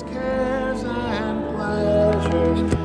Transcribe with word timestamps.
cares 0.00 0.84
and 0.84 1.54
pleasures 1.54 2.81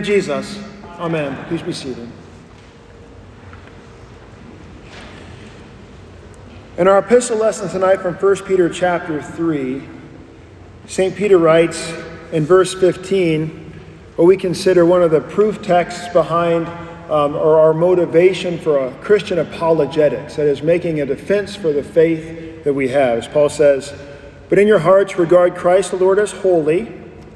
of 0.00 0.06
Jesus, 0.06 0.58
amen. 0.98 1.44
Please 1.48 1.60
be 1.60 1.74
seated. 1.74 2.08
In 6.78 6.88
our 6.88 7.00
epistle 7.00 7.36
lesson 7.36 7.68
tonight 7.68 8.00
from 8.00 8.14
1 8.14 8.36
Peter 8.46 8.70
chapter 8.70 9.20
3, 9.20 9.82
St. 10.86 11.14
Peter 11.14 11.36
writes 11.36 11.92
in 12.32 12.46
verse 12.46 12.72
15, 12.72 13.74
what 14.16 14.24
we 14.24 14.38
consider 14.38 14.86
one 14.86 15.02
of 15.02 15.10
the 15.10 15.20
proof 15.20 15.60
texts 15.60 16.08
behind 16.14 16.66
um, 17.10 17.34
or 17.34 17.58
our 17.58 17.74
motivation 17.74 18.58
for 18.58 18.78
a 18.78 18.94
Christian 19.02 19.38
apologetics, 19.38 20.36
that 20.36 20.46
is, 20.46 20.62
making 20.62 21.02
a 21.02 21.06
defense 21.06 21.54
for 21.54 21.74
the 21.74 21.82
faith 21.82 22.64
that 22.64 22.72
we 22.72 22.88
have. 22.88 23.18
As 23.18 23.28
Paul 23.28 23.50
says, 23.50 23.92
But 24.48 24.58
in 24.58 24.66
your 24.66 24.78
hearts 24.78 25.18
regard 25.18 25.56
Christ 25.56 25.90
the 25.90 25.98
Lord 25.98 26.18
as 26.18 26.32
holy, 26.32 26.90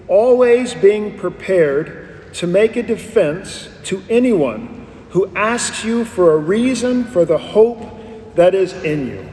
always 0.09 0.73
being 0.73 1.19
prepared 1.19 2.03
to 2.35 2.47
make 2.47 2.77
a 2.77 2.83
defense 2.83 3.69
to 3.85 4.03
anyone 4.09 4.87
who 5.11 5.29
asks 5.37 5.85
you 5.85 6.05
for 6.05 6.33
a 6.33 6.37
reason 6.37 7.05
for 7.05 7.25
the 7.25 7.39
hope 7.39 8.35
that 8.35 8.55
is 8.55 8.73
in 8.85 9.07
you. 9.07 9.29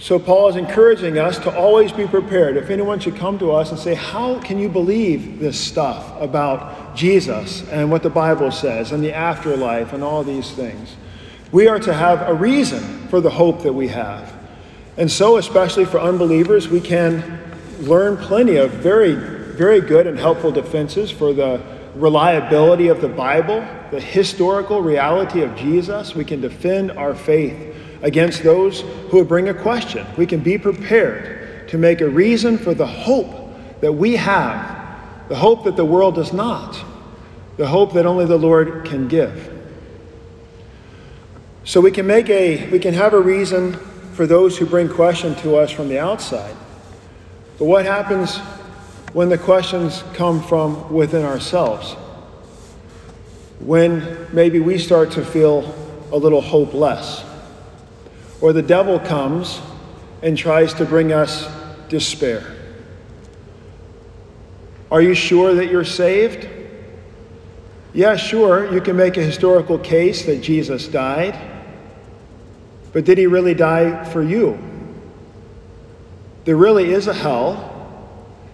So, 0.00 0.18
Paul 0.18 0.48
is 0.48 0.56
encouraging 0.56 1.18
us 1.18 1.38
to 1.40 1.56
always 1.56 1.90
be 1.90 2.06
prepared. 2.06 2.56
If 2.56 2.70
anyone 2.70 3.00
should 3.00 3.16
come 3.16 3.36
to 3.40 3.50
us 3.50 3.70
and 3.70 3.80
say, 3.80 3.94
How 3.94 4.38
can 4.38 4.58
you 4.58 4.68
believe 4.68 5.40
this 5.40 5.58
stuff 5.58 6.20
about 6.20 6.94
Jesus 6.94 7.68
and 7.70 7.90
what 7.90 8.04
the 8.04 8.10
Bible 8.10 8.52
says 8.52 8.92
and 8.92 9.02
the 9.02 9.12
afterlife 9.12 9.92
and 9.92 10.04
all 10.04 10.22
these 10.22 10.52
things? 10.52 10.94
We 11.50 11.66
are 11.66 11.80
to 11.80 11.92
have 11.92 12.28
a 12.28 12.34
reason 12.34 13.08
for 13.08 13.20
the 13.20 13.30
hope 13.30 13.62
that 13.62 13.72
we 13.72 13.88
have. 13.88 14.32
And 14.96 15.10
so, 15.10 15.36
especially 15.36 15.84
for 15.84 15.98
unbelievers, 15.98 16.68
we 16.68 16.80
can 16.80 17.40
learn 17.80 18.16
plenty 18.18 18.56
of 18.56 18.70
very, 18.70 19.14
very 19.58 19.80
good 19.80 20.06
and 20.06 20.16
helpful 20.16 20.52
defenses 20.52 21.10
for 21.10 21.32
the 21.32 21.60
reliability 21.96 22.88
of 22.88 23.00
the 23.00 23.08
Bible, 23.08 23.66
the 23.90 24.00
historical 24.00 24.80
reality 24.80 25.42
of 25.42 25.54
Jesus. 25.56 26.14
We 26.14 26.24
can 26.24 26.40
defend 26.40 26.92
our 26.92 27.14
faith 27.14 27.74
against 28.02 28.44
those 28.44 28.82
who 29.10 29.18
would 29.18 29.28
bring 29.28 29.48
a 29.48 29.54
question. 29.54 30.06
We 30.16 30.26
can 30.26 30.40
be 30.40 30.56
prepared 30.58 31.68
to 31.68 31.76
make 31.76 32.00
a 32.00 32.08
reason 32.08 32.56
for 32.56 32.72
the 32.72 32.86
hope 32.86 33.80
that 33.80 33.92
we 33.92 34.14
have, 34.16 35.28
the 35.28 35.36
hope 35.36 35.64
that 35.64 35.76
the 35.76 35.84
world 35.84 36.14
does 36.14 36.32
not, 36.32 36.82
the 37.56 37.66
hope 37.66 37.92
that 37.94 38.06
only 38.06 38.26
the 38.26 38.38
Lord 38.38 38.84
can 38.84 39.08
give. 39.08 39.52
So 41.64 41.80
we 41.80 41.90
can 41.90 42.06
make 42.06 42.30
a 42.30 42.70
we 42.70 42.78
can 42.78 42.94
have 42.94 43.12
a 43.12 43.20
reason 43.20 43.74
for 44.14 44.26
those 44.26 44.56
who 44.56 44.66
bring 44.66 44.88
question 44.88 45.34
to 45.36 45.56
us 45.56 45.70
from 45.70 45.88
the 45.88 45.98
outside. 45.98 46.56
But 47.58 47.66
what 47.66 47.84
happens 47.84 48.40
when 49.12 49.28
the 49.28 49.38
questions 49.38 50.04
come 50.14 50.42
from 50.42 50.92
within 50.92 51.24
ourselves? 51.24 51.94
When 53.60 54.28
maybe 54.32 54.60
we 54.60 54.78
start 54.78 55.10
to 55.12 55.24
feel 55.24 55.74
a 56.12 56.16
little 56.16 56.40
hopeless 56.40 57.24
or 58.40 58.52
the 58.52 58.62
devil 58.62 58.98
comes 58.98 59.60
and 60.22 60.36
tries 60.36 60.74
to 60.74 60.84
bring 60.84 61.12
us 61.12 61.48
despair. 61.88 62.54
Are 64.90 65.02
you 65.02 65.14
sure 65.14 65.54
that 65.54 65.70
you're 65.70 65.84
saved? 65.84 66.48
Yeah, 67.92 68.16
sure, 68.16 68.72
you 68.72 68.80
can 68.80 68.96
make 68.96 69.16
a 69.16 69.22
historical 69.22 69.78
case 69.78 70.24
that 70.26 70.40
Jesus 70.40 70.88
died, 70.88 71.38
but 72.92 73.04
did 73.04 73.18
he 73.18 73.26
really 73.26 73.54
die 73.54 74.04
for 74.04 74.22
you? 74.22 74.58
There 76.44 76.56
really 76.56 76.92
is 76.92 77.06
a 77.06 77.14
hell, 77.14 77.67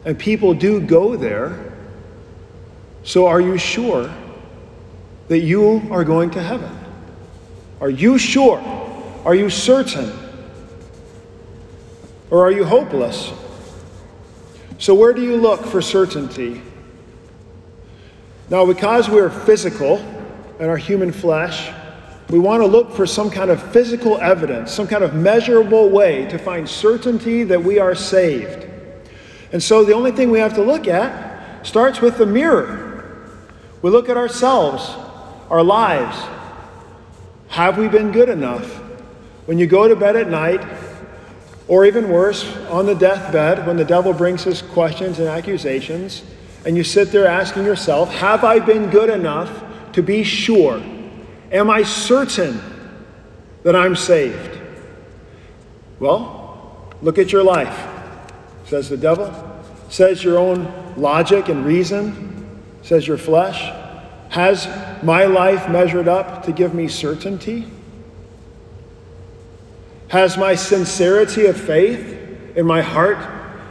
and 0.05 0.19
people 0.19 0.55
do 0.55 0.81
go 0.81 1.17
there. 1.17 1.73
So 3.05 3.27
are 3.27 3.41
you 3.41 3.59
sure 3.59 4.13
that 5.29 5.41
you 5.41 5.87
are 5.91 6.05
going 6.05 6.31
to 6.31 6.43
heaven? 6.43 6.77
Are 7.81 7.91
you 7.91 8.19
sure? 8.19 8.61
Are 9.25 9.35
you 9.35 9.51
certain? 9.51 10.13
Or 12.31 12.47
are 12.47 12.53
you 12.53 12.65
hopeless? 12.65 13.33
So, 14.79 14.95
where 14.95 15.13
do 15.13 15.23
you 15.23 15.37
look 15.37 15.65
for 15.65 15.81
certainty? 15.81 16.61
Now, 18.51 18.67
because 18.67 19.09
we're 19.09 19.31
physical 19.31 19.99
and 20.59 20.69
our 20.69 20.77
human 20.77 21.13
flesh, 21.13 21.73
we 22.29 22.39
want 22.39 22.63
to 22.63 22.67
look 22.67 22.93
for 22.93 23.07
some 23.07 23.31
kind 23.31 23.51
of 23.51 23.63
physical 23.73 24.19
evidence, 24.19 24.73
some 24.73 24.87
kind 24.87 25.05
of 25.05 25.15
measurable 25.15 25.89
way 25.91 26.27
to 26.27 26.39
find 26.39 26.69
certainty 26.69 27.45
that 27.45 27.63
we 27.63 27.79
are 27.79 27.95
saved. 27.95 28.67
And 29.53 29.63
so, 29.63 29.85
the 29.85 29.95
only 29.95 30.13
thing 30.13 30.31
we 30.31 30.41
have 30.41 30.55
to 30.55 30.63
look 30.63 30.89
at 30.89 31.67
starts 31.67 32.01
with 32.01 32.19
the 32.19 32.27
mirror. 32.27 33.29
We 33.83 33.91
look 33.91 34.09
at 34.09 34.17
ourselves, 34.17 34.89
our 35.51 35.63
lives. 35.63 36.17
Have 37.49 37.79
we 37.79 37.89
been 37.89 38.13
good 38.13 38.29
enough? 38.29 38.67
When 39.47 39.59
you 39.59 39.67
go 39.67 39.87
to 39.87 39.95
bed 39.95 40.17
at 40.17 40.29
night, 40.29 40.67
or 41.69 41.85
even 41.85 42.09
worse, 42.09 42.57
on 42.69 42.87
the 42.87 42.95
deathbed, 42.95 43.67
when 43.67 43.77
the 43.77 43.85
devil 43.85 44.13
brings 44.13 44.43
his 44.45 44.61
questions 44.61 45.19
and 45.19 45.29
accusations, 45.29 46.23
and 46.65 46.77
you 46.77 46.85
sit 46.85 47.13
there 47.13 47.27
asking 47.27 47.65
yourself, 47.65 48.13
Have 48.15 48.45
I 48.45 48.59
been 48.59 48.91
good 48.91 49.11
enough 49.11 49.65
to 49.93 50.03
be 50.03 50.25
sure? 50.25 50.83
Am 51.53 51.71
I 51.71 51.83
certain 51.83 52.61
that 53.63 53.77
I'm 53.77 53.97
saved? 53.97 54.59
Well, 56.01 56.93
look 57.03 57.19
at 57.19 57.33
your 57.33 57.45
life, 57.45 57.87
says 58.67 58.89
the 58.89 58.97
devil, 58.97 59.33
says 59.89 60.25
your 60.25 60.39
own 60.39 60.95
logic 60.97 61.49
and 61.49 61.65
reason, 61.65 62.61
says 62.83 63.07
your 63.07 63.19
flesh. 63.19 63.73
Has 64.31 64.67
my 65.03 65.25
life 65.27 65.69
measured 65.69 66.09
up 66.09 66.45
to 66.45 66.53
give 66.53 66.75
me 66.75 66.89
certainty? 66.89 67.67
Has 70.09 70.37
my 70.37 70.55
sincerity 70.55 71.47
of 71.47 71.61
faith 71.61 72.57
in 72.57 72.67
my 72.67 72.83
heart, 72.83 73.19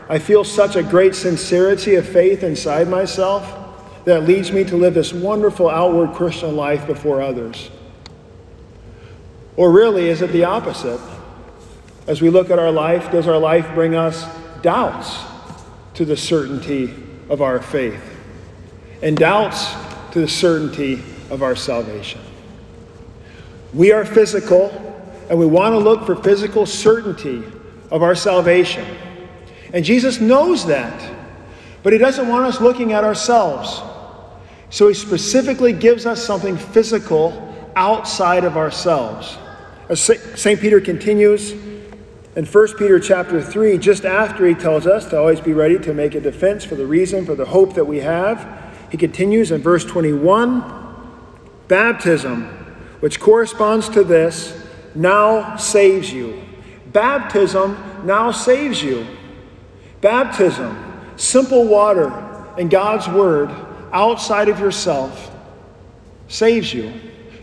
I 0.09 0.19
feel 0.19 0.43
such 0.43 0.75
a 0.75 0.83
great 0.83 1.15
sincerity 1.15 1.95
of 1.95 2.07
faith 2.07 2.43
inside 2.43 2.87
myself 2.87 4.03
that 4.05 4.23
leads 4.23 4.51
me 4.51 4.63
to 4.65 4.75
live 4.75 4.93
this 4.93 5.13
wonderful 5.13 5.69
outward 5.69 6.13
Christian 6.13 6.55
life 6.55 6.85
before 6.85 7.21
others? 7.21 7.69
Or 9.55 9.71
really, 9.71 10.09
is 10.09 10.21
it 10.21 10.31
the 10.31 10.43
opposite? 10.43 10.99
As 12.07 12.21
we 12.21 12.29
look 12.29 12.49
at 12.49 12.59
our 12.59 12.71
life, 12.71 13.11
does 13.11 13.27
our 13.27 13.37
life 13.37 13.73
bring 13.73 13.95
us 13.95 14.25
doubts 14.63 15.19
to 15.93 16.05
the 16.05 16.17
certainty 16.17 16.91
of 17.29 17.43
our 17.43 17.61
faith 17.61 18.01
and 19.03 19.15
doubts 19.15 19.73
to 20.11 20.21
the 20.21 20.27
certainty 20.27 21.03
of 21.29 21.43
our 21.43 21.55
salvation? 21.55 22.21
We 23.73 23.91
are 23.91 24.05
physical 24.05 24.71
and 25.29 25.37
we 25.37 25.45
want 25.45 25.73
to 25.73 25.77
look 25.77 26.05
for 26.05 26.15
physical 26.15 26.65
certainty 26.65 27.43
of 27.91 28.01
our 28.01 28.15
salvation. 28.15 28.85
And 29.73 29.83
Jesus 29.83 30.19
knows 30.19 30.65
that, 30.67 31.11
but 31.81 31.93
He 31.93 31.99
doesn't 31.99 32.27
want 32.27 32.45
us 32.45 32.61
looking 32.61 32.93
at 32.93 33.03
ourselves. 33.03 33.81
So 34.69 34.87
He 34.87 34.93
specifically 34.93 35.73
gives 35.73 36.05
us 36.05 36.23
something 36.23 36.57
physical 36.57 37.53
outside 37.75 38.43
of 38.43 38.57
ourselves. 38.57 39.37
As 39.89 39.99
St. 39.99 40.59
Peter 40.59 40.79
continues 40.79 41.53
in 42.35 42.45
1 42.45 42.77
Peter 42.77 42.99
chapter 42.99 43.41
3, 43.41 43.77
just 43.77 44.05
after 44.05 44.47
he 44.47 44.55
tells 44.55 44.87
us 44.87 45.05
to 45.05 45.17
always 45.17 45.39
be 45.39 45.53
ready 45.53 45.77
to 45.77 45.93
make 45.93 46.15
a 46.15 46.19
defense 46.19 46.63
for 46.63 46.75
the 46.75 46.85
reason, 46.85 47.25
for 47.25 47.35
the 47.35 47.45
hope 47.45 47.75
that 47.75 47.85
we 47.85 47.99
have, 47.99 48.73
he 48.89 48.97
continues 48.97 49.51
in 49.51 49.61
verse 49.61 49.85
21 49.85 50.81
baptism, 51.67 52.45
which 52.99 53.19
corresponds 53.19 53.87
to 53.89 54.03
this 54.03 54.65
now 54.95 55.55
saves 55.57 56.11
you. 56.11 56.41
Baptism 56.91 57.77
now 58.03 58.31
saves 58.31 58.81
you. 58.81 59.05
Baptism, 60.01 60.77
simple 61.15 61.65
water 61.65 62.09
and 62.57 62.69
God's 62.69 63.07
word 63.07 63.49
outside 63.91 64.49
of 64.49 64.59
yourself, 64.59 65.31
saves 66.27 66.73
you. 66.73 66.93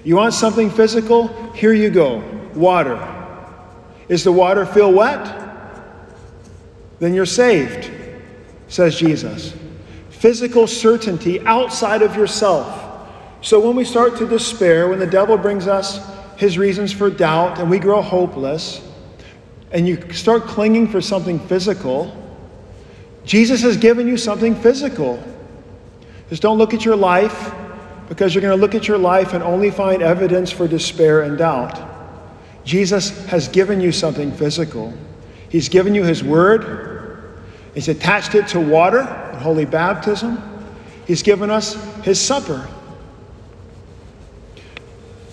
You 0.03 0.17
want 0.17 0.35
something 0.35 0.71
physical? 0.71 1.29
Here 1.53 1.73
you 1.73 1.91
go 1.91 2.25
water. 2.55 3.20
Is 4.11 4.25
the 4.25 4.33
water 4.33 4.67
feel 4.67 4.93
wet? 4.93 5.25
Then 6.99 7.15
you're 7.15 7.25
saved, 7.25 7.89
says 8.67 8.97
Jesus. 8.97 9.55
Physical 10.11 10.67
certainty 10.67 11.41
outside 11.47 12.03
of 12.03 12.17
yourself. 12.17 13.09
So 13.41 13.61
when 13.61 13.77
we 13.77 13.85
start 13.85 14.17
to 14.19 14.27
despair, 14.27 14.89
when 14.89 14.99
the 14.99 15.07
devil 15.07 15.39
brings 15.39 15.69
us 15.69 16.05
his 16.37 16.59
reasons 16.59 16.93
for 16.93 17.09
doubt 17.09 17.61
and 17.61 17.71
we 17.71 17.79
grow 17.79 18.03
hopeless, 18.03 18.83
and 19.71 19.87
you 19.87 20.13
start 20.13 20.43
clinging 20.43 20.89
for 20.89 21.01
something 21.01 21.39
physical, 21.39 22.13
Jesus 23.25 23.63
has 23.63 23.77
given 23.77 24.09
you 24.09 24.17
something 24.17 24.57
physical. 24.57 25.23
Just 26.31 26.43
don't 26.43 26.59
look 26.59 26.75
at 26.75 26.85
your 26.85 26.97
life 26.97 27.53
because 28.09 28.35
you're 28.35 28.43
going 28.43 28.59
to 28.59 28.61
look 28.61 28.75
at 28.75 28.89
your 28.89 28.99
life 28.99 29.35
and 29.35 29.45
only 29.45 29.71
find 29.71 30.03
evidence 30.03 30.51
for 30.51 30.67
despair 30.67 31.23
and 31.23 31.39
doubt. 31.39 31.90
Jesus 32.65 33.27
has 33.27 33.49
given 33.49 33.81
you 33.81 33.93
something 33.93 34.33
physical. 34.33 34.93
He's 35.49 35.69
given 35.69 35.95
you 35.95 36.05
His 36.05 36.23
Word, 36.23 37.35
He's 37.75 37.89
attached 37.89 38.35
it 38.35 38.49
to 38.49 38.61
water, 38.61 39.05
holy 39.05 39.65
baptism. 39.65 40.43
He's 41.07 41.23
given 41.23 41.51
us 41.51 41.75
His 42.03 42.21
supper. 42.21 42.69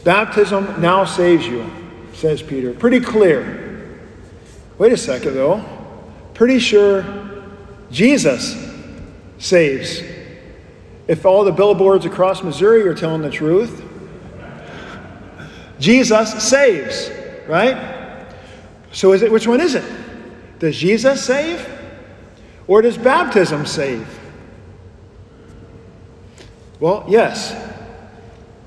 Baptism 0.03 0.81
now 0.81 1.03
saves 1.03 1.45
you, 1.45 1.69
says 2.13 2.41
Peter. 2.41 2.74
Pretty 2.74 3.00
clear. 3.00 4.00
Wait 4.77 4.94
a 4.94 4.97
second, 4.97 5.33
though. 5.33 5.63
Pretty 6.33 6.59
sure 6.59 7.03
Jesus 7.91 8.56
saves. 9.39 10.01
If 11.07 11.25
all 11.25 11.44
the 11.44 11.51
billboards 11.51 12.06
across 12.06 12.44
Missouri 12.44 12.88
are 12.88 12.94
telling 12.94 13.21
the 13.21 13.30
truth, 13.30 13.83
Jesus 15.79 16.44
saves, 16.44 17.12
right? 17.47 18.27
So 18.91 19.13
is 19.13 19.21
it 19.21 19.31
which 19.31 19.47
one 19.47 19.62
is 19.62 19.75
it? 19.75 19.83
Does 20.59 20.75
Jesus 20.75 21.24
save 21.24 21.68
or 22.68 22.81
does 22.81 22.97
baptism 22.97 23.65
save? 23.65 24.07
Well, 26.79 27.06
yes. 27.07 27.56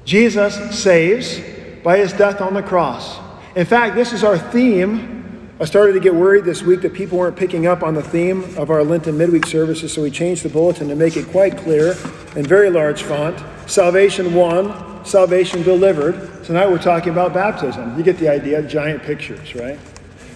Jesus 0.05 0.79
saves 0.79 1.41
by 1.83 1.99
his 1.99 2.13
death 2.13 2.41
on 2.41 2.55
the 2.55 2.63
cross. 2.63 3.19
In 3.57 3.67
fact, 3.67 3.95
this 3.95 4.13
is 4.13 4.25
our 4.25 4.39
theme. 4.39 5.51
I 5.61 5.65
started 5.65 5.93
to 5.93 6.01
get 6.01 6.15
worried 6.15 6.45
this 6.45 6.63
week 6.63 6.81
that 6.83 6.95
people 6.95 7.19
weren't 7.19 7.37
picking 7.37 7.67
up 7.67 7.83
on 7.83 7.95
the 7.95 8.03
theme 8.03 8.57
of 8.57 8.71
our 8.71 8.83
Lenten 8.83 9.19
midweek 9.19 9.47
services, 9.47 9.93
so 9.93 10.03
we 10.03 10.11
changed 10.11 10.43
the 10.43 10.49
bulletin 10.49 10.89
to 10.89 10.97
make 10.97 11.17
it 11.17 11.29
quite 11.29 11.57
clear 11.59 11.95
in 12.35 12.45
very 12.47 12.71
large 12.71 13.03
font 13.03 13.39
Salvation 13.71 14.35
won, 14.35 14.90
salvation 15.05 15.63
delivered. 15.63 16.45
Tonight 16.45 16.71
we're 16.71 16.79
talking 16.79 17.13
about 17.13 17.33
baptism. 17.33 17.97
You 17.97 18.05
get 18.05 18.19
the 18.19 18.29
idea, 18.29 18.63
giant 18.63 19.03
pictures, 19.03 19.55
right? 19.55 19.79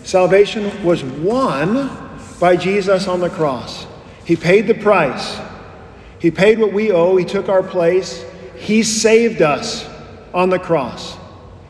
Salvation 0.03 0.85
was 0.85 1.03
won 1.03 1.91
by 2.39 2.57
Jesus 2.57 3.09
on 3.09 3.21
the 3.21 3.31
cross. 3.31 3.87
He 4.25 4.37
paid 4.37 4.67
the 4.67 4.75
price, 4.75 5.39
He 6.19 6.31
paid 6.31 6.59
what 6.59 6.73
we 6.73 6.91
owe, 6.91 7.17
He 7.17 7.25
took 7.25 7.49
our 7.49 7.63
place. 7.63 8.25
He 8.57 8.83
saved 8.83 9.43
us 9.43 9.89
on 10.33 10.49
the 10.49 10.59
cross. 10.59 11.17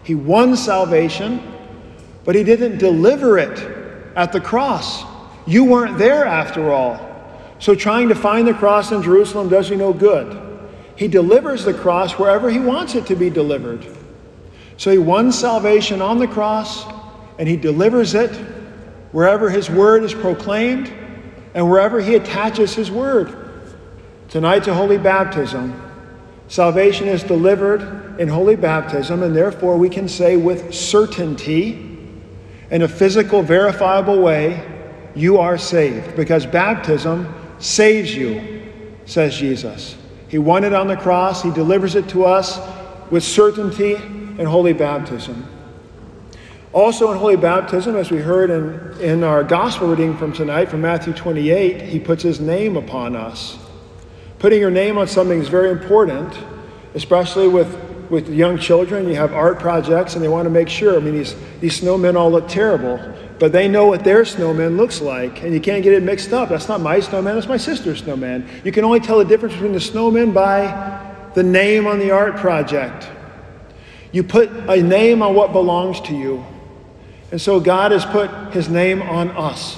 He 0.05 0.15
won 0.15 0.57
salvation, 0.57 1.41
but 2.25 2.35
He 2.35 2.45
didn't 2.45 2.79
deliver 2.79 3.39
it 3.39 3.59
at 4.15 4.33
the 4.33 4.41
cross. 4.41 5.05
You 5.47 5.65
weren't 5.65 5.99
there 5.99 6.25
after 6.25 6.73
all. 6.73 7.11
So 7.59 7.75
trying 7.75 8.09
to 8.09 8.15
find 8.15 8.47
the 8.47 8.55
cross 8.55 8.93
in 8.93 9.03
Jerusalem 9.03 9.49
does 9.49 9.71
you 9.71 9.77
no 9.77 9.93
good. 9.93 10.44
He 10.97 11.09
delivers 11.09 11.65
the 11.65 11.75
cross 11.75 12.13
wherever 12.19 12.51
He 12.51 12.61
wants 12.61 12.95
it 12.95 13.07
to 13.07 13.17
be 13.17 13.31
delivered. 13.31 13.87
So 14.77 14.91
He 14.91 14.99
won 14.99 15.33
salvation 15.33 16.03
on 16.03 16.19
the 16.19 16.29
cross, 16.29 16.85
and 17.39 17.49
He 17.49 17.57
delivers 17.57 18.15
it 18.15 18.31
wherever 19.13 19.51
His 19.51 19.71
word 19.71 20.05
is 20.05 20.15
proclaimed 20.15 20.93
and 21.55 21.69
wherever 21.69 22.01
He 22.01 22.15
attaches 22.15 22.75
His 22.75 22.91
word. 22.91 23.37
Tonight 24.29 24.65
to 24.65 24.75
Holy 24.75 24.99
Baptism, 24.99 25.81
Salvation 26.49 27.09
is 27.09 27.23
delivered 27.23 28.21
in 28.21 28.29
holy 28.29 28.57
baptism, 28.57 29.23
and 29.23 29.35
therefore 29.35 29.77
we 29.77 29.89
can 29.89 30.09
say 30.09 30.37
with 30.37 30.75
certainty, 30.75 31.91
in 32.71 32.83
a 32.83 32.89
physical, 32.89 33.43
verifiable 33.43 34.21
way, 34.21 34.63
you 35.15 35.39
are 35.39 35.57
saved 35.57 36.17
because 36.17 36.45
baptism 36.45 37.33
saves 37.59 38.15
you, 38.15 38.63
says 39.07 39.37
Jesus. 39.37 39.97
He 40.35 40.39
won 40.39 40.65
it 40.65 40.73
on 40.73 40.89
the 40.89 40.97
cross, 40.97 41.45
He 41.45 41.53
delivers 41.53 41.95
it 41.95 42.09
to 42.09 42.25
us 42.25 42.59
with 43.09 43.23
certainty 43.23 43.95
in 43.95 44.47
holy 44.47 44.73
baptism. 44.73 45.47
Also, 46.73 47.13
in 47.13 47.19
holy 47.19 47.37
baptism, 47.37 47.95
as 47.95 48.11
we 48.11 48.19
heard 48.19 48.51
in, 48.51 49.01
in 49.01 49.23
our 49.23 49.45
gospel 49.45 49.87
reading 49.87 50.17
from 50.17 50.33
tonight, 50.33 50.69
from 50.69 50.81
Matthew 50.81 51.13
28, 51.13 51.83
He 51.83 52.01
puts 52.01 52.25
His 52.25 52.41
name 52.41 52.77
upon 52.77 53.15
us. 53.15 53.59
Putting 54.41 54.59
your 54.59 54.73
name 54.73 54.99
on 54.99 55.07
something 55.07 55.39
is 55.39 55.47
very 55.47 55.71
important, 55.71 56.37
especially 56.95 57.47
with, 57.47 57.73
with 58.15 58.29
young 58.29 58.57
children. 58.57 59.09
You 59.09 59.17
have 59.17 59.35
art 59.35 59.59
projects 59.59 60.15
and 60.15 60.23
they 60.25 60.29
want 60.29 60.47
to 60.47 60.51
make 60.51 60.69
sure. 60.69 60.97
I 60.97 61.01
mean, 61.01 61.15
these, 61.15 61.35
these 61.61 61.81
snowmen 61.81 62.15
all 62.15 62.31
look 62.31 62.49
terrible, 62.49 62.99
but 63.41 63.53
they 63.53 63.67
know 63.67 63.87
what 63.87 64.05
their 64.05 64.25
snowman 64.25 64.77
looks 64.77 65.01
like, 65.01 65.43
and 65.43 65.53
you 65.53 65.61
can't 65.61 65.83
get 65.83 65.93
it 65.93 66.03
mixed 66.03 66.33
up. 66.33 66.49
That's 66.49 66.69
not 66.69 66.81
my 66.81 67.01
snowman, 67.01 67.35
that's 67.35 67.49
my 67.49 67.57
sister's 67.57 67.99
snowman. 67.99 68.49
You 68.65 68.73
can 68.73 68.85
only 68.85 69.01
tell 69.01 69.19
the 69.19 69.25
difference 69.25 69.55
between 69.55 69.73
the 69.73 69.81
snowman 69.81 70.33
by 70.33 71.31
the 71.35 71.43
name 71.43 71.87
on 71.87 71.99
the 71.99 72.13
art 72.13 72.37
project. 72.37 73.09
You 74.13 74.23
put 74.23 74.49
a 74.49 74.81
name 74.81 75.21
on 75.21 75.35
what 75.35 75.53
belongs 75.53 76.01
to 76.03 76.15
you. 76.15 76.45
And 77.33 77.41
so 77.41 77.59
God 77.59 77.91
has 77.91 78.07
put 78.07 78.31
his 78.53 78.69
name 78.69 79.03
on 79.03 79.31
us. 79.31 79.77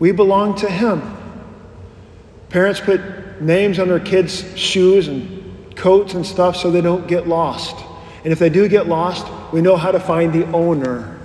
We 0.00 0.10
belong 0.10 0.56
to 0.56 0.68
him. 0.68 1.16
Parents 2.48 2.80
put 2.80 3.00
names 3.40 3.78
on 3.78 3.86
their 3.86 4.00
kids' 4.00 4.58
shoes 4.58 5.06
and 5.06 5.38
coats 5.78 6.14
and 6.14 6.26
stuff 6.26 6.56
so 6.56 6.70
they 6.70 6.80
don't 6.80 7.06
get 7.06 7.26
lost. 7.26 7.76
And 8.24 8.32
if 8.32 8.38
they 8.38 8.50
do 8.50 8.68
get 8.68 8.86
lost, 8.86 9.26
we 9.52 9.62
know 9.62 9.76
how 9.76 9.90
to 9.90 10.00
find 10.00 10.32
the 10.32 10.44
owner. 10.52 11.18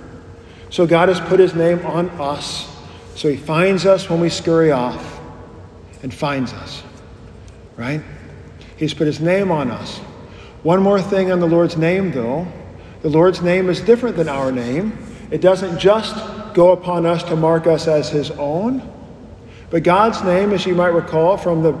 So 0.70 0.86
God 0.86 1.08
has 1.08 1.20
put 1.20 1.38
his 1.38 1.54
name 1.54 1.84
on 1.84 2.08
us. 2.10 2.70
So 3.14 3.28
he 3.28 3.36
finds 3.36 3.84
us 3.84 4.08
when 4.08 4.20
we 4.20 4.30
scurry 4.30 4.72
off 4.72 5.20
and 6.02 6.12
finds 6.12 6.52
us. 6.52 6.82
Right? 7.76 8.02
He's 8.76 8.94
put 8.94 9.06
his 9.06 9.20
name 9.20 9.50
on 9.50 9.70
us. 9.70 9.98
One 10.62 10.82
more 10.82 11.00
thing 11.00 11.30
on 11.30 11.40
the 11.40 11.46
Lord's 11.46 11.76
name, 11.76 12.12
though. 12.12 12.46
The 13.02 13.10
Lord's 13.10 13.42
name 13.42 13.68
is 13.68 13.80
different 13.80 14.16
than 14.16 14.28
our 14.28 14.50
name. 14.50 14.96
It 15.30 15.40
doesn't 15.40 15.78
just 15.78 16.14
go 16.54 16.72
upon 16.72 17.04
us 17.04 17.22
to 17.24 17.36
mark 17.36 17.66
us 17.66 17.86
as 17.86 18.08
his 18.08 18.30
own, 18.30 18.90
but 19.70 19.82
God's 19.82 20.22
name, 20.22 20.52
as 20.52 20.64
you 20.64 20.74
might 20.74 20.88
recall 20.94 21.36
from 21.36 21.62
the 21.62 21.72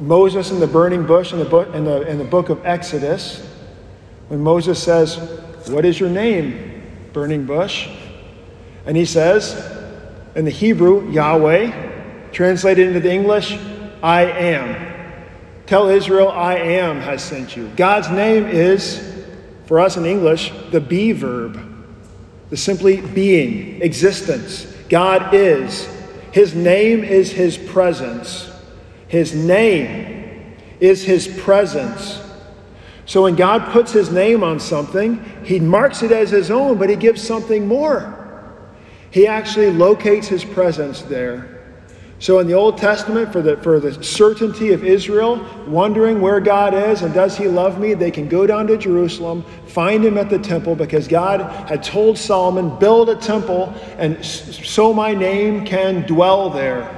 Moses 0.00 0.50
in 0.50 0.60
the 0.60 0.66
burning 0.66 1.06
bush 1.06 1.32
in 1.32 1.38
the, 1.38 1.44
book, 1.44 1.74
in, 1.74 1.84
the, 1.84 2.02
in 2.02 2.18
the 2.18 2.24
book 2.24 2.48
of 2.48 2.64
Exodus, 2.64 3.46
when 4.28 4.40
Moses 4.40 4.82
says, 4.82 5.18
What 5.68 5.84
is 5.84 5.98
your 5.98 6.10
name, 6.10 6.82
burning 7.12 7.46
bush? 7.46 7.88
And 8.86 8.96
he 8.96 9.04
says, 9.04 9.54
in 10.36 10.44
the 10.44 10.50
Hebrew, 10.50 11.10
Yahweh, 11.10 12.30
translated 12.30 12.86
into 12.88 13.00
the 13.00 13.10
English, 13.10 13.58
I 14.02 14.22
am. 14.24 14.94
Tell 15.64 15.88
Israel, 15.88 16.28
I 16.28 16.56
am 16.56 17.00
has 17.00 17.24
sent 17.24 17.56
you. 17.56 17.68
God's 17.76 18.10
name 18.10 18.44
is, 18.46 19.24
for 19.64 19.80
us 19.80 19.96
in 19.96 20.04
English, 20.04 20.52
the 20.70 20.80
be 20.80 21.12
verb, 21.12 21.60
the 22.50 22.56
simply 22.56 23.00
being, 23.00 23.82
existence. 23.82 24.72
God 24.88 25.34
is. 25.34 25.88
His 26.32 26.54
name 26.54 27.02
is 27.02 27.32
His 27.32 27.56
presence. 27.56 28.52
His 29.08 29.34
name 29.34 30.56
is 30.80 31.02
His 31.04 31.28
presence. 31.28 32.22
So 33.04 33.22
when 33.22 33.36
God 33.36 33.70
puts 33.72 33.92
His 33.92 34.10
name 34.10 34.42
on 34.42 34.58
something, 34.58 35.24
He 35.44 35.60
marks 35.60 36.02
it 36.02 36.10
as 36.10 36.30
His 36.30 36.50
own, 36.50 36.78
but 36.78 36.90
He 36.90 36.96
gives 36.96 37.22
something 37.22 37.66
more. 37.66 38.12
He 39.10 39.26
actually 39.26 39.70
locates 39.70 40.26
His 40.26 40.44
presence 40.44 41.02
there. 41.02 41.52
So 42.18 42.38
in 42.38 42.46
the 42.46 42.54
Old 42.54 42.78
Testament, 42.78 43.30
for 43.30 43.42
the, 43.42 43.58
for 43.58 43.78
the 43.78 44.02
certainty 44.02 44.72
of 44.72 44.82
Israel, 44.82 45.46
wondering 45.66 46.20
where 46.20 46.40
God 46.40 46.72
is 46.72 47.02
and 47.02 47.12
does 47.12 47.36
He 47.36 47.46
love 47.46 47.78
me, 47.78 47.92
they 47.92 48.10
can 48.10 48.26
go 48.26 48.46
down 48.46 48.66
to 48.68 48.76
Jerusalem, 48.78 49.44
find 49.66 50.02
Him 50.02 50.16
at 50.16 50.30
the 50.30 50.38
temple, 50.38 50.74
because 50.74 51.06
God 51.06 51.40
had 51.68 51.82
told 51.82 52.16
Solomon, 52.16 52.78
build 52.78 53.10
a 53.10 53.16
temple, 53.16 53.72
and 53.98 54.24
so 54.24 54.94
my 54.94 55.14
name 55.14 55.64
can 55.64 56.06
dwell 56.06 56.48
there. 56.48 56.95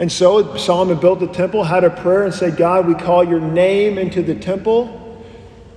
And 0.00 0.10
so 0.10 0.56
Solomon 0.56 0.98
built 0.98 1.20
the 1.20 1.26
temple, 1.26 1.62
had 1.62 1.84
a 1.84 1.90
prayer, 1.90 2.24
and 2.24 2.32
said, 2.32 2.56
God, 2.56 2.88
we 2.88 2.94
call 2.94 3.22
your 3.22 3.38
name 3.38 3.98
into 3.98 4.22
the 4.22 4.34
temple. 4.34 4.96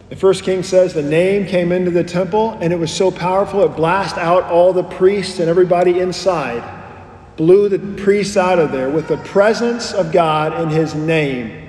The 0.07 0.15
first 0.15 0.45
king 0.45 0.63
says 0.63 0.93
the 0.93 1.03
name 1.03 1.45
came 1.45 1.73
into 1.73 1.91
the 1.91 2.05
temple, 2.05 2.51
and 2.61 2.71
it 2.71 2.79
was 2.79 2.89
so 2.89 3.11
powerful 3.11 3.65
it 3.65 3.75
blasted 3.75 4.19
out 4.19 4.43
all 4.45 4.71
the 4.71 4.83
priests 4.83 5.39
and 5.39 5.49
everybody 5.49 5.99
inside, 5.99 6.63
blew 7.35 7.67
the 7.67 7.79
priests 8.01 8.37
out 8.37 8.59
of 8.59 8.71
there 8.71 8.89
with 8.89 9.09
the 9.09 9.17
presence 9.17 9.91
of 9.91 10.13
God 10.13 10.57
in 10.61 10.69
his 10.69 10.95
name. 10.95 11.67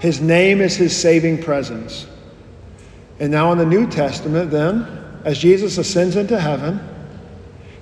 His 0.00 0.18
name 0.18 0.62
is 0.62 0.74
his 0.74 0.96
saving 0.96 1.42
presence. 1.42 2.06
And 3.20 3.30
now 3.30 3.52
in 3.52 3.58
the 3.58 3.66
New 3.66 3.86
Testament, 3.86 4.50
then, 4.50 4.86
as 5.26 5.38
Jesus 5.38 5.76
ascends 5.76 6.16
into 6.16 6.40
heaven, 6.40 6.80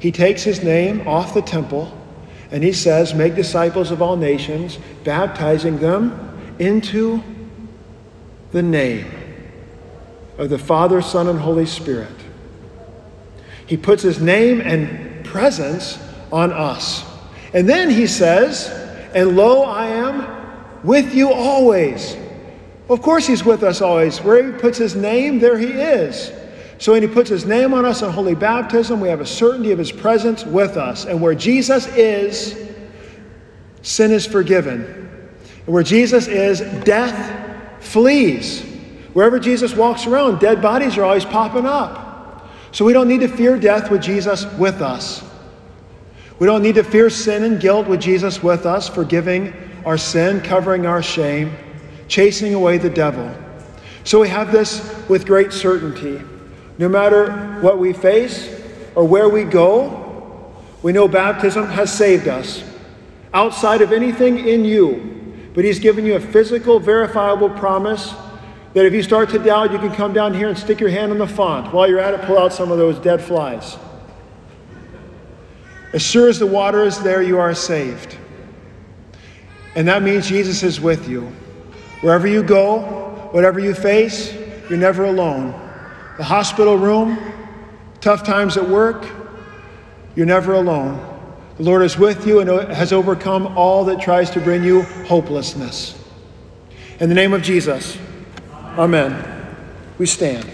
He 0.01 0.11
takes 0.11 0.43
his 0.43 0.65
name 0.65 1.07
off 1.07 1.33
the 1.33 1.43
temple 1.43 1.97
and 2.51 2.65
he 2.65 2.73
says, 2.73 3.15
Make 3.15 3.35
disciples 3.35 3.91
of 3.91 4.03
all 4.03 4.17
nations, 4.17 4.79
baptizing 5.05 5.79
them 5.79 6.55
into 6.59 7.23
the 8.53 8.63
name 8.63 9.07
of 10.39 10.51
the 10.51 10.59
Father, 10.59 11.01
Son, 11.01 11.29
and 11.29 11.39
Holy 11.39 11.67
Spirit. 11.67 12.09
He 13.67 13.77
puts 13.77 14.03
his 14.03 14.21
name 14.21 14.61
and 14.61 15.25
presence 15.25 15.99
on 16.33 16.53
us. 16.53 17.05
And 17.55 17.69
then 17.69 17.91
he 17.91 18.07
says, 18.07 18.69
And 19.15 19.37
lo, 19.37 19.63
I 19.63 19.87
am 19.89 20.83
with 20.83 21.15
you 21.15 21.33
always. 21.33 22.17
Of 22.89 23.03
course, 23.03 23.27
he's 23.27 23.45
with 23.45 23.63
us 23.63 23.81
always. 23.81 24.19
Where 24.19 24.53
he 24.53 24.59
puts 24.59 24.77
his 24.77 24.97
name, 24.97 25.39
there 25.39 25.57
he 25.57 25.69
is. 25.69 26.33
So 26.81 26.93
when 26.93 27.03
he 27.03 27.09
puts 27.09 27.29
his 27.29 27.45
name 27.45 27.75
on 27.75 27.85
us 27.85 28.01
in 28.01 28.11
holy 28.11 28.35
baptism, 28.35 29.03
we 29.03 29.09
have 29.11 29.21
a 29.21 29.27
certainty 29.27 29.71
of 29.71 29.79
his 29.79 29.93
presence 29.93 30.47
with 30.47 30.79
us. 30.79 31.05
And 31.05 31.21
where 31.21 31.35
Jesus 31.35 31.87
is, 31.89 32.57
sin 33.83 34.11
is 34.11 34.27
forgiven. 34.27 34.83
And 35.67 35.75
where 35.75 35.83
Jesus 35.83 36.27
is, 36.27 36.61
death 36.85 37.85
flees. 37.85 38.63
Wherever 39.13 39.39
Jesus 39.39 39.75
walks 39.77 40.07
around, 40.07 40.41
dead 40.41 40.63
bodies 40.63 40.97
are 40.97 41.05
always 41.05 41.27
popping 41.27 41.67
up. 41.67 42.49
So 42.73 42.87
we 42.87 42.95
don't 42.95 43.09
need 43.09 43.21
to 43.21 43.29
fear 43.29 43.59
death 43.59 43.91
with 43.91 44.01
Jesus 44.01 44.47
with 44.55 44.81
us. 44.81 45.23
We 46.39 46.47
don't 46.47 46.63
need 46.63 46.77
to 46.77 46.85
fear 46.85 47.11
sin 47.11 47.45
and 47.45 47.61
guilt 47.61 47.89
with 47.89 48.01
Jesus 48.01 48.43
with 48.43 48.65
us, 48.65 48.89
forgiving 48.89 49.53
our 49.85 49.99
sin, 49.99 50.41
covering 50.41 50.87
our 50.87 51.03
shame, 51.03 51.55
chasing 52.09 52.55
away 52.55 52.79
the 52.79 52.89
devil. 52.89 53.31
So 54.05 54.19
we 54.19 54.31
have 54.31 54.51
this 54.51 54.99
with 55.11 55.27
great 55.27 55.53
certainty. 55.53 56.23
No 56.81 56.89
matter 56.89 57.31
what 57.61 57.79
we 57.79 57.93
face 57.93 58.59
or 58.95 59.05
where 59.05 59.29
we 59.29 59.45
go, 59.45 60.51
we 60.83 60.93
know 60.93 61.07
baptism 61.07 61.67
has 61.67 61.93
saved 61.93 62.27
us. 62.27 62.65
Outside 63.35 63.83
of 63.83 63.93
anything 63.93 64.49
in 64.49 64.65
you, 64.65 65.51
but 65.53 65.63
He's 65.63 65.79
given 65.79 66.07
you 66.07 66.15
a 66.15 66.21
physical, 66.21 66.81
verifiable 66.81 67.51
promise 67.51 68.15
that 68.73 68.87
if 68.87 68.95
you 68.95 69.03
start 69.03 69.29
to 69.29 69.39
doubt, 69.39 69.73
you 69.73 69.79
can 69.79 69.93
come 69.93 70.15
down 70.15 70.33
here 70.33 70.49
and 70.49 70.57
stick 70.57 70.81
your 70.81 70.89
hand 70.89 71.13
in 71.13 71.19
the 71.19 71.27
font. 71.27 71.71
While 71.71 71.87
you're 71.87 72.01
at 72.01 72.15
it, 72.15 72.23
pull 72.23 72.39
out 72.39 72.55
some 72.55 72.73
of 72.73 72.79
those 72.79 72.99
dead 72.99 73.21
flies. 73.21 73.77
As 75.93 76.01
sure 76.01 76.31
as 76.31 76.39
the 76.39 76.47
water 76.47 76.83
is 76.85 76.99
there, 77.03 77.21
you 77.21 77.39
are 77.39 77.55
saved. 77.55 78.17
And 79.75 79.87
that 79.87 80.03
means 80.03 80.27
Jesus 80.27 80.63
is 80.63 80.81
with 80.81 81.11
you. 81.11 81.31
Wherever 82.01 82.27
you 82.27 82.43
go, 82.43 83.29
whatever 83.33 83.61
you 83.61 83.75
face, 83.75 84.33
you're 84.71 84.79
never 84.79 85.05
alone. 85.05 85.70
The 86.21 86.27
hospital 86.27 86.77
room, 86.77 87.19
tough 88.03 88.25
times 88.25 88.59
at 88.59 88.69
work, 88.69 89.07
you're 90.15 90.27
never 90.27 90.53
alone. 90.53 91.01
The 91.57 91.63
Lord 91.63 91.81
is 91.81 91.97
with 91.97 92.27
you 92.27 92.41
and 92.41 92.51
has 92.71 92.93
overcome 92.93 93.57
all 93.57 93.87
that 93.87 94.03
tries 94.03 94.29
to 94.33 94.41
bring 94.41 94.63
you 94.63 94.83
hopelessness. 94.83 95.99
In 97.01 97.09
the 97.09 97.15
name 97.15 97.33
of 97.33 97.41
Jesus, 97.41 97.97
amen. 98.77 99.17
We 99.97 100.05
stand. 100.05 100.45